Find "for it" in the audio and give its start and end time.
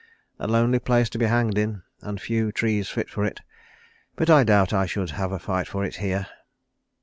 3.07-3.41, 5.67-5.97